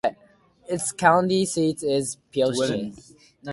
Its 0.67 0.91
county 0.93 1.45
seat 1.45 1.83
is 1.83 2.17
Pioche. 2.33 2.91